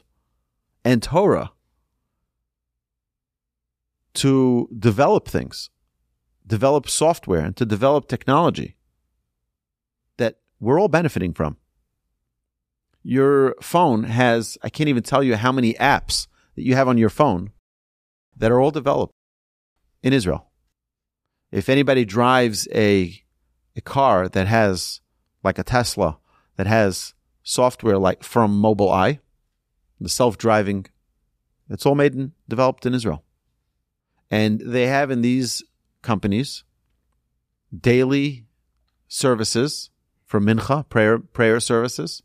[0.84, 1.52] and Torah
[4.14, 5.70] to develop things,
[6.46, 8.76] develop software, and to develop technology
[10.64, 11.56] we're all benefiting from.
[13.02, 16.96] Your phone has, I can't even tell you how many apps that you have on
[16.96, 17.52] your phone
[18.36, 19.12] that are all developed
[20.02, 20.50] in Israel.
[21.52, 23.22] If anybody drives a,
[23.76, 25.00] a car that has,
[25.42, 26.18] like a Tesla,
[26.56, 29.20] that has software like from Mobileye,
[30.00, 30.86] the self driving,
[31.68, 33.22] it's all made and developed in Israel.
[34.30, 35.62] And they have in these
[36.00, 36.64] companies
[37.78, 38.46] daily
[39.08, 39.90] services
[40.24, 42.22] for mincha, prayer, prayer services,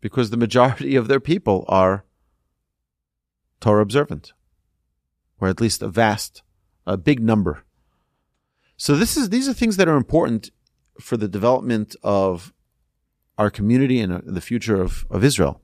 [0.00, 2.04] because the majority of their people are
[3.60, 4.32] Torah observant,
[5.40, 6.42] or at least a vast,
[6.86, 7.64] a big number.
[8.76, 10.50] So this is these are things that are important
[10.98, 12.52] for the development of
[13.36, 15.60] our community and uh, the future of, of Israel.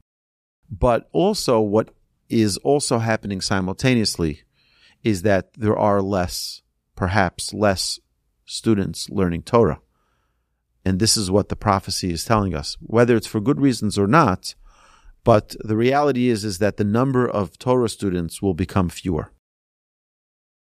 [0.70, 1.90] But also what
[2.28, 4.42] is also happening simultaneously
[5.04, 6.62] is that there are less,
[6.96, 8.00] perhaps less
[8.44, 9.80] students learning Torah.
[10.86, 14.06] And this is what the prophecy is telling us, whether it's for good reasons or
[14.06, 14.54] not.
[15.24, 19.32] But the reality is, is that the number of Torah students will become fewer.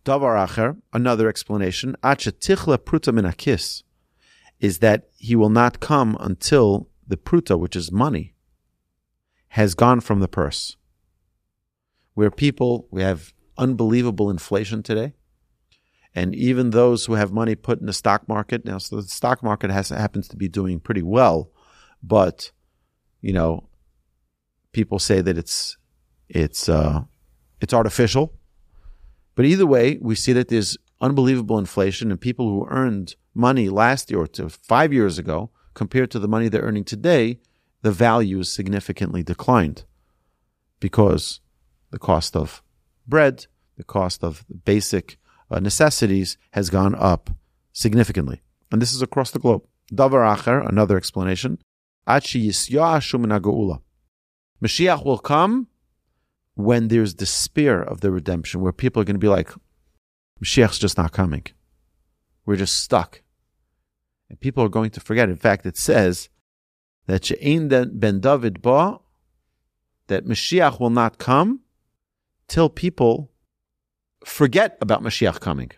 [0.04, 3.84] Davar acher, another explanation, tichla pruta minakis,
[4.58, 8.34] is that he will not come until the pruta, which is money,
[9.50, 10.76] has gone from the purse.
[12.14, 15.12] Where people, we have unbelievable inflation today.
[16.14, 19.42] And even those who have money put in the stock market now, so the stock
[19.42, 21.50] market has happens to be doing pretty well,
[22.02, 22.50] but
[23.20, 23.68] you know,
[24.72, 25.76] people say that it's
[26.28, 27.02] it's uh,
[27.60, 28.34] it's artificial.
[29.34, 34.10] But either way, we see that there's unbelievable inflation, and people who earned money last
[34.10, 37.38] year or to five years ago compared to the money they're earning today,
[37.82, 39.84] the value is significantly declined
[40.80, 41.40] because
[41.90, 42.62] the cost of
[43.06, 45.18] bread, the cost of basic
[45.50, 47.30] uh, necessities has gone up
[47.72, 48.42] significantly.
[48.70, 49.64] And this is across the globe.
[49.92, 51.58] Davar acher, another explanation.
[54.62, 55.68] Mashiach will come
[56.54, 59.50] when there's despair of the redemption, where people are going to be like,
[60.42, 61.44] Mashiach's just not coming.
[62.44, 63.22] We're just stuck.
[64.28, 65.28] And people are going to forget.
[65.28, 66.28] In fact, it says
[67.06, 68.98] that She'ein ben David ba,
[70.08, 71.60] that Mashiach will not come
[72.48, 73.30] till people
[74.28, 75.70] forget about Mashiach coming.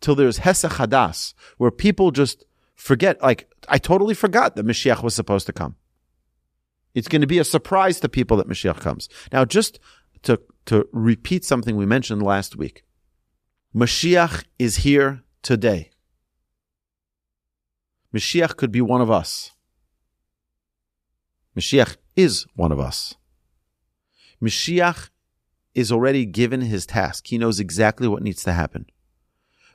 [0.00, 2.44] Till there's Hesach Hadas, where people just
[2.74, 5.76] forget, like, I totally forgot that Mashiach was supposed to come.
[6.94, 9.08] It's going to be a surprise to people that Mashiach comes.
[9.32, 9.78] Now, just
[10.22, 12.84] to, to repeat something we mentioned last week.
[13.74, 15.90] Mashiach is here today.
[18.14, 19.52] Mashiach could be one of us.
[21.56, 23.14] Mashiach is one of us.
[24.42, 25.08] Mashiach
[25.74, 27.26] is already given his task.
[27.28, 28.86] He knows exactly what needs to happen.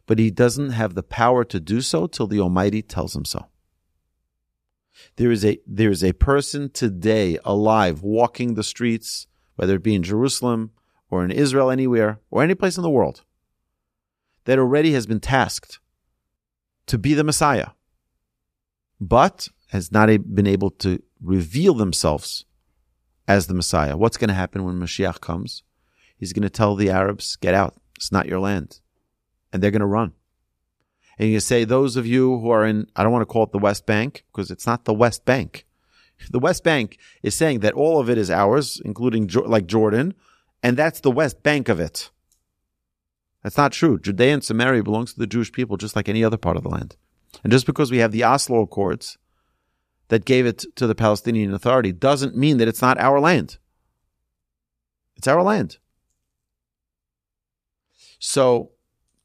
[0.06, 3.48] But he doesn't have the power to do so till the Almighty tells him so.
[5.18, 9.96] There is a there is a person today alive walking the streets, whether it be
[9.96, 10.72] in Jerusalem
[11.10, 13.24] or in Israel anywhere or any place in the world,
[14.46, 15.80] that already has been tasked
[16.88, 17.70] to be the Messiah,
[19.00, 22.46] but has not been able to reveal themselves
[23.28, 23.98] as the Messiah.
[23.98, 25.64] What's going to happen when Mashiach comes?
[26.18, 27.76] He's going to tell the Arabs, get out.
[27.96, 28.80] It's not your land.
[29.54, 30.14] And they're going to run.
[31.20, 33.52] And you say, those of you who are in, I don't want to call it
[33.52, 35.66] the West Bank because it's not the West Bank.
[36.32, 40.16] The West Bank is saying that all of it is ours, including like Jordan,
[40.64, 42.10] and that's the West Bank of it.
[43.44, 44.00] That's not true.
[44.00, 46.70] Judea and Samaria belongs to the Jewish people just like any other part of the
[46.70, 46.96] land.
[47.44, 49.20] And just because we have the Oslo Accords
[50.08, 53.58] that gave it to the Palestinian Authority doesn't mean that it's not our land.
[55.16, 55.78] It's our land.
[58.20, 58.72] So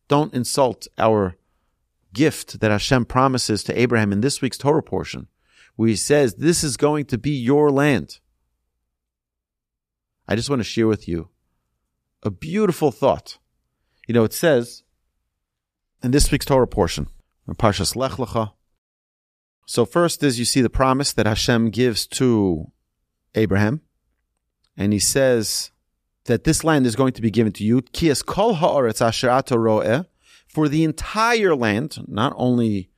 [0.09, 1.37] don't insult our
[2.13, 5.29] gift that Hashem promises to Abraham in this week's Torah portion,
[5.77, 8.21] where he says, This is going to be your land.
[10.29, 11.29] I just want to share with you
[12.23, 13.39] a beautiful thought.
[14.07, 14.85] You know, it says
[16.03, 17.09] in this week's Torah portion,
[17.49, 18.53] Parshas Lech Lecha.
[19.67, 22.71] So first is you see the promise that Hashem gives to
[23.35, 23.81] Abraham,
[24.77, 25.72] and he says,
[26.25, 27.83] that this land is going to be given to you.
[30.47, 32.91] For the entire land, not only,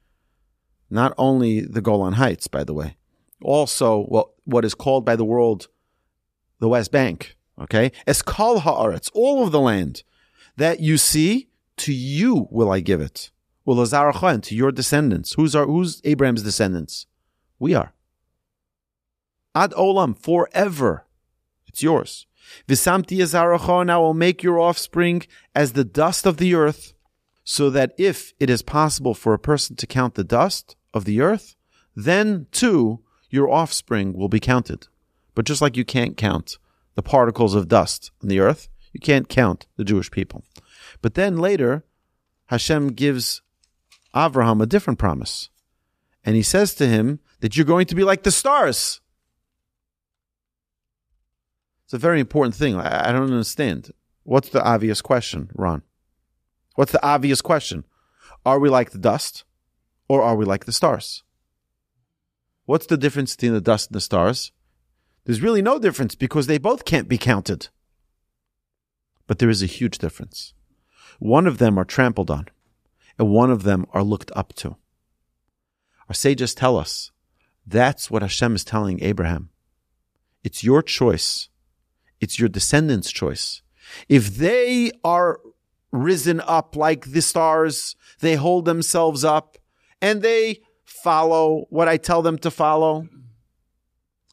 [0.91, 2.97] not only the Golan Heights, by the way,
[3.43, 5.68] also what what is called by the world
[6.59, 7.37] the West Bank.
[7.61, 10.03] Okay, es kol haaretz, all of the land
[10.57, 13.31] that you see, to you will I give it.
[13.64, 15.35] Well, and to your descendants.
[15.35, 17.07] Who's our who's Abraham's descendants?
[17.59, 17.95] We are.
[19.55, 21.07] Ad olam, forever.
[21.66, 22.27] It's yours.
[22.69, 23.21] Visamti
[23.81, 25.23] and I will make your offspring
[25.55, 26.95] as the dust of the earth,
[27.45, 31.21] so that if it is possible for a person to count the dust of the
[31.21, 31.57] earth,
[31.95, 34.89] then too your offspring will be counted.
[35.35, 36.59] But just like you can't count
[36.95, 40.45] the particles of dust on the earth, you can't count the Jewish people.
[41.03, 41.85] But then later,
[42.47, 43.43] Hashem gives
[44.15, 45.51] Avraham a different promise.
[46.25, 49.01] And he says to him that you're going to be like the stars.
[51.85, 52.76] It's a very important thing.
[52.76, 53.91] I, I don't understand.
[54.22, 55.82] What's the obvious question, Ron?
[56.76, 57.85] What's the obvious question?
[58.45, 59.45] Are we like the dust
[60.09, 61.22] or are we like the stars?
[62.66, 64.53] What's the difference between the dust and the stars?
[65.24, 67.68] There's really no difference because they both can't be counted.
[69.26, 70.55] But there is a huge difference.
[71.18, 72.49] One of them are trampled on,
[73.18, 74.76] and one of them are looked up to.
[76.09, 77.11] Our sages tell us
[77.66, 79.51] that's what Hashem is telling Abraham.
[80.43, 81.49] It's your choice
[82.25, 83.62] it's your descendants' choice.
[84.09, 85.39] If they are
[85.93, 89.59] risen up like the stars, they hold themselves up
[90.01, 93.09] and they follow what I tell them to follow,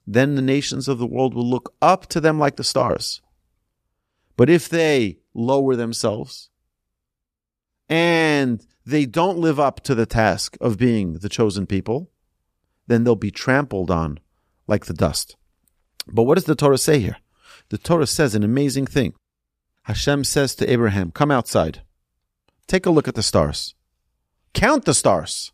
[0.08, 3.22] then the nations of the world will look up to them like the stars.
[4.38, 6.50] But if they lower themselves
[7.90, 12.10] and they don't live up to the task of being the chosen people,
[12.88, 14.20] then they'll be trampled on
[14.66, 15.36] like the dust.
[16.08, 17.18] But what does the Torah say here?
[17.72, 19.14] The Torah says an amazing thing.
[19.84, 21.84] Hashem says to Abraham, Come outside.
[22.68, 23.76] Take a look at the stars.
[24.54, 25.54] Count the stars.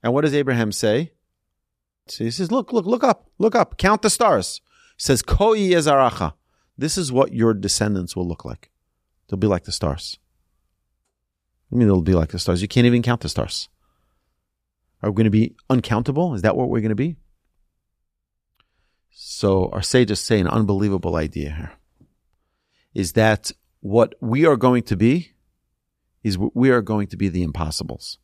[0.00, 1.10] And what does Abraham say?
[2.06, 4.60] So he says, Look, look, look up, look up, count the stars.
[4.96, 6.34] He says, Koi ezaracha.
[6.78, 8.70] This is what your descendants will look like.
[9.26, 10.18] They'll be like the stars.
[11.72, 12.62] I mean, they'll be like the stars.
[12.62, 13.68] You can't even count the stars.
[15.02, 16.34] Are we going to be uncountable?
[16.34, 17.16] Is that what we're going to be?
[19.10, 21.72] So our sages say an unbelievable idea here
[22.94, 25.32] is that what we are going to be
[26.22, 28.18] is we are going to be the impossibles.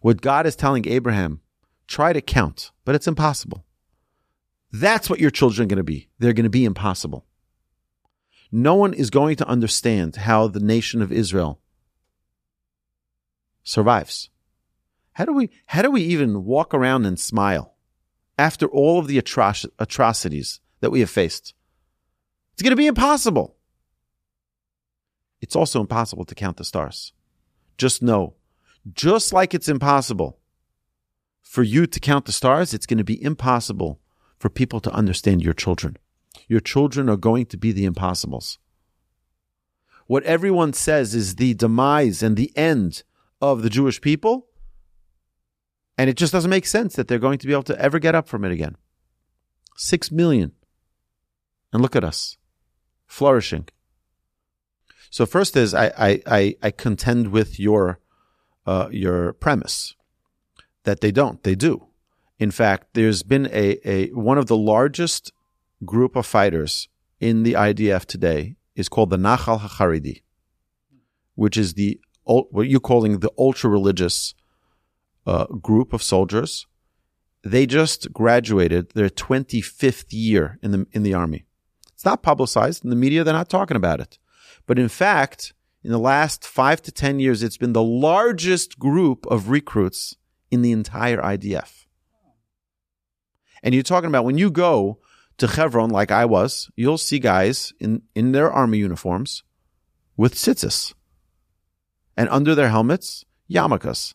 [0.00, 1.40] What God is telling Abraham,
[1.86, 3.64] try to count, but it's impossible.
[4.72, 6.08] That's what your children are going to be.
[6.18, 7.26] They're going to be impossible.
[8.50, 11.60] No one is going to understand how the nation of Israel
[13.62, 14.30] survives.
[15.12, 17.74] How do we, how do we even walk around and smile?
[18.38, 21.54] After all of the atroc- atrocities that we have faced.
[22.52, 23.56] It's going to be impossible.
[25.40, 27.12] It's also impossible to count the stars.
[27.78, 28.34] Just know,
[28.92, 30.38] just like it's impossible
[31.52, 34.00] for you to count the stars, it's going to be impossible
[34.38, 35.98] for people to understand your children.
[36.48, 38.58] Your children are going to be the impossibles.
[40.06, 43.02] What everyone says is the demise and the end
[43.40, 44.46] of the Jewish people
[45.98, 48.14] and it just doesn't make sense that they're going to be able to ever get
[48.14, 48.76] up from it again.
[49.76, 50.52] Six million.
[51.72, 52.36] And look at us.
[53.06, 53.68] flourishing.
[55.10, 57.98] So first is I I I, I contend with your
[58.66, 59.94] uh, your premise
[60.84, 61.42] that they don't.
[61.42, 61.88] They do.
[62.38, 65.32] In fact, there's been a, a one of the largest
[65.84, 66.88] group of fighters
[67.20, 70.22] in the IDF today is called the Nachal HaCharidi,
[71.34, 74.34] which is the what you're calling the ultra religious
[75.26, 76.66] uh, group of soldiers.
[77.44, 81.44] They just graduated their 25th year in the in the army.
[81.92, 83.24] It's not publicized in the media.
[83.24, 84.18] They're not talking about it,
[84.66, 85.52] but in fact,
[85.82, 90.16] in the last five to ten years, it's been the largest group of recruits
[90.50, 91.86] in the entire IDF.
[93.62, 94.98] And you're talking about when you go
[95.38, 99.42] to Hebron, like I was, you'll see guys in, in their army uniforms
[100.16, 100.94] with tzitzis.
[102.16, 104.14] And under their helmets, yarmulkes.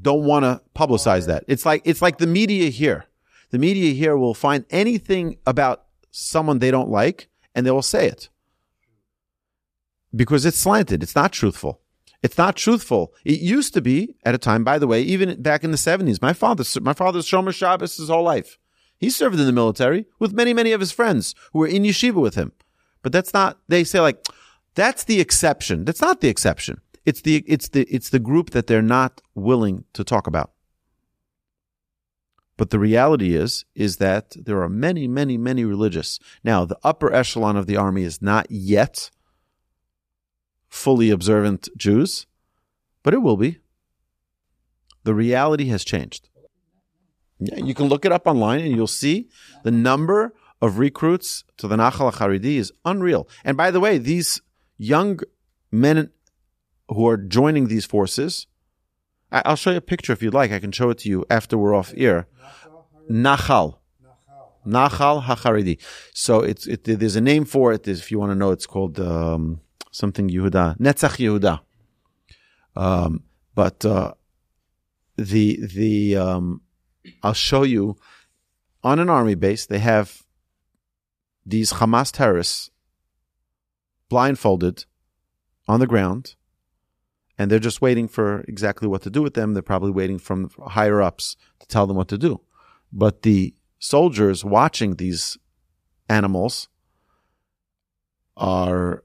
[0.00, 1.44] Don't want to publicize that.
[1.46, 3.06] It's like, it's like the media here.
[3.50, 8.06] The media here will find anything about someone they don't like and they will say
[8.06, 8.28] it.
[10.14, 11.02] Because it's slanted.
[11.02, 11.80] It's not truthful.
[12.22, 13.14] It's not truthful.
[13.24, 16.20] It used to be at a time, by the way, even back in the 70s.
[16.20, 18.58] My father, my father's Shomer Shabbos his whole life.
[18.98, 22.20] He served in the military with many, many of his friends who were in yeshiva
[22.20, 22.52] with him.
[23.02, 24.26] But that's not, they say like,
[24.74, 25.86] that's the exception.
[25.86, 26.80] That's not the exception.
[27.10, 30.52] It's the, it's the, it's the group that they're not willing to talk about.
[32.56, 36.20] But the reality is, is that there are many, many, many religious.
[36.44, 39.10] Now, the upper echelon of the army is not yet
[40.68, 42.28] fully observant Jews,
[43.02, 43.58] but it will be.
[45.02, 46.28] The reality has changed.
[47.40, 49.30] Yeah, you can look it up online and you'll see
[49.64, 50.32] the number
[50.62, 53.26] of recruits to the Nachal Haridi is unreal.
[53.44, 54.40] And by the way, these
[54.78, 55.18] young
[55.72, 56.10] men
[56.90, 58.46] who are joining these forces,
[59.32, 60.50] I, will show you a picture if you'd like.
[60.52, 62.26] I can show it to you after we're off air.
[63.10, 63.78] Nachal.
[64.66, 65.78] Nachal HaCharidi.
[66.12, 67.86] So it's, it, there's a name for it.
[67.86, 69.60] If you want to know, it's called, um,
[69.92, 70.78] something Yehuda.
[70.78, 71.60] Netzach Yehuda.
[72.76, 73.22] Um,
[73.54, 74.14] but, uh,
[75.16, 76.62] the, the, um,
[77.22, 77.96] I'll show you
[78.82, 80.22] on an army base, they have
[81.44, 82.70] these Hamas terrorists
[84.08, 84.84] blindfolded
[85.68, 86.34] on the ground,
[87.40, 89.54] and they're just waiting for exactly what to do with them.
[89.54, 92.42] They're probably waiting from higher ups to tell them what to do.
[92.92, 95.38] But the soldiers watching these
[96.06, 96.68] animals
[98.36, 99.04] are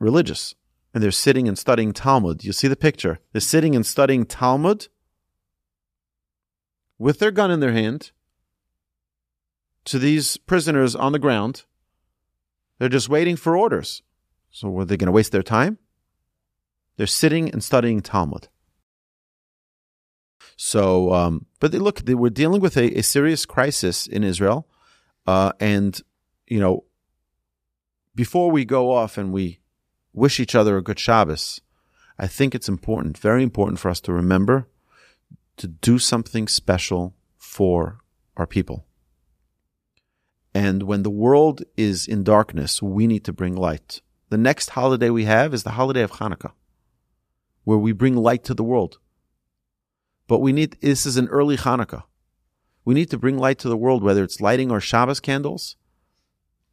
[0.00, 0.56] religious
[0.92, 2.42] and they're sitting and studying Talmud.
[2.42, 3.20] You see the picture.
[3.30, 4.88] They're sitting and studying Talmud
[6.98, 8.10] with their gun in their hand
[9.84, 11.62] to these prisoners on the ground.
[12.80, 14.02] They're just waiting for orders.
[14.50, 15.78] So were they going to waste their time?
[17.00, 18.48] They're sitting and studying Talmud.
[20.54, 24.68] So, um, but they, look, they were dealing with a, a serious crisis in Israel,
[25.26, 25.98] uh, and
[26.46, 26.84] you know,
[28.14, 29.60] before we go off and we
[30.12, 31.62] wish each other a good Shabbos,
[32.18, 34.68] I think it's important, very important for us to remember
[35.56, 38.00] to do something special for
[38.36, 38.84] our people.
[40.52, 44.02] And when the world is in darkness, we need to bring light.
[44.28, 46.52] The next holiday we have is the holiday of Hanukkah,
[47.70, 48.98] where we bring light to the world.
[50.26, 52.02] But we need, this is an early Hanukkah.
[52.84, 55.76] We need to bring light to the world, whether it's lighting our Shabbos candles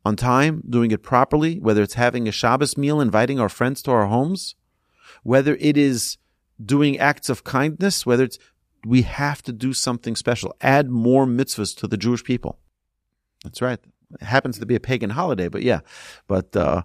[0.03, 3.91] on time, doing it properly, whether it's having a Shabbos meal, inviting our friends to
[3.91, 4.55] our homes,
[5.21, 6.17] whether it is
[6.59, 8.39] doing acts of kindness, whether it's
[8.83, 10.55] we have to do something special.
[10.61, 12.57] Add more mitzvahs to the Jewish people.
[13.43, 13.79] That's right.
[14.19, 15.81] It happens to be a pagan holiday, but yeah.
[16.27, 16.81] But uh,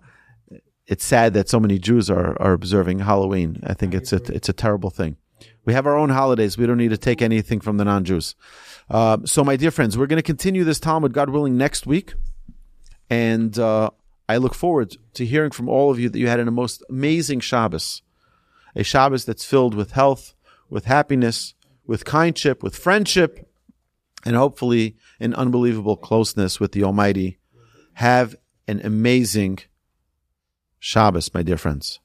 [0.86, 3.60] it's sad that so many Jews are, are observing Halloween.
[3.64, 5.16] I think it's a, it's a terrible thing.
[5.64, 6.58] We have our own holidays.
[6.58, 8.34] We don't need to take anything from the non-Jews.
[8.90, 12.14] Uh, so, my dear friends, we're going to continue this Talmud, God willing, next week.
[13.08, 13.90] And uh,
[14.28, 17.40] I look forward to hearing from all of you that you had a most amazing
[17.40, 18.02] Shabbos,
[18.74, 20.34] a Shabbos that's filled with health,
[20.68, 21.54] with happiness,
[21.86, 23.48] with kindship, with friendship,
[24.24, 27.38] and hopefully an unbelievable closeness with the Almighty.
[27.94, 29.58] Have an amazing
[30.84, 32.00] Shabbos, my dear friends.